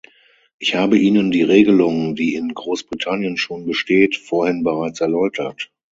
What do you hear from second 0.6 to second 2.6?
habe Ihnen die Regelung, die in